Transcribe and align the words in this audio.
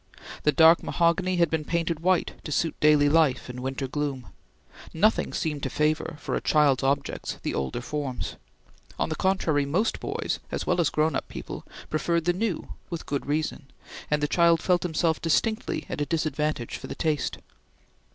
The 0.41 0.51
dark 0.51 0.81
mahogany 0.81 1.35
had 1.35 1.51
been 1.51 1.63
painted 1.63 1.99
white 1.99 2.31
to 2.43 2.51
suit 2.51 2.75
daily 2.79 3.07
life 3.07 3.51
in 3.51 3.61
winter 3.61 3.87
gloom. 3.87 4.29
Nothing 4.95 5.31
seemed 5.31 5.61
to 5.61 5.69
favor, 5.69 6.15
for 6.19 6.33
a 6.33 6.41
child's 6.41 6.81
objects, 6.81 7.37
the 7.43 7.53
older 7.53 7.81
forms. 7.81 8.35
On 8.97 9.09
the 9.09 9.15
contrary, 9.15 9.63
most 9.63 9.99
boys, 9.99 10.39
as 10.51 10.65
well 10.65 10.81
as 10.81 10.89
grown 10.89 11.15
up 11.15 11.27
people, 11.27 11.65
preferred 11.91 12.25
the 12.25 12.33
new, 12.33 12.73
with 12.89 13.05
good 13.05 13.27
reason, 13.27 13.67
and 14.09 14.23
the 14.23 14.27
child 14.27 14.59
felt 14.59 14.81
himself 14.81 15.21
distinctly 15.21 15.85
at 15.87 16.01
a 16.01 16.07
disadvantage 16.07 16.77
for 16.77 16.87
the 16.87 16.95
taste. 16.95 17.37